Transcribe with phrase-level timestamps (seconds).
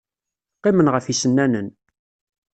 [0.57, 1.67] Qqimen ɣef yisennanen.